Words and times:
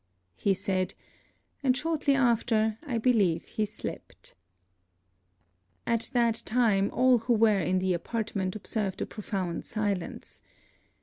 he 0.35 0.51
said; 0.51 0.95
and 1.61 1.77
shortly 1.77 2.15
after, 2.15 2.79
I 2.81 2.97
believe 2.97 3.45
he 3.45 3.65
slept. 3.65 4.33
At 5.85 6.09
that 6.13 6.41
time 6.43 6.89
all 6.89 7.19
who 7.19 7.33
were 7.33 7.59
in 7.59 7.77
the 7.77 7.93
apartment 7.93 8.55
observed 8.55 9.03
a 9.03 9.05
profound 9.05 9.67
silence. 9.67 10.41